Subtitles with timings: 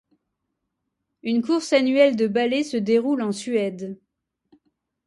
[1.21, 3.99] Une course annuelle de balai se déroule en Suède.